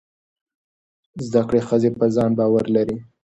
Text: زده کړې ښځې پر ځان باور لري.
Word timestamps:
زده 1.25 1.41
کړې 1.47 1.61
ښځې 1.67 1.89
پر 1.97 2.07
ځان 2.15 2.31
باور 2.39 2.65
لري. 2.75 2.97